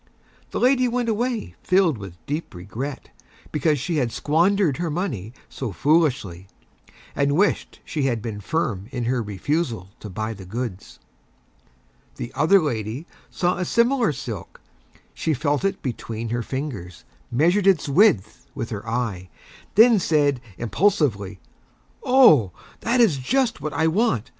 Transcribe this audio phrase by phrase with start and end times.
[0.49, 3.11] The Lady went away filled with Deep Regret
[3.51, 6.47] because she had squandered her Money so Foolishly,
[7.15, 10.97] and wished she had been Firm in her Refusal to buy the Goods.
[12.15, 14.59] The Other Lady saw a similar Silk.
[15.13, 19.27] She felt it Between her Fingers, Measured its Width with her Eye, and
[19.75, 21.39] then said Impulsively,
[22.03, 22.49] "Oh,
[22.79, 24.29] That is just What I Want.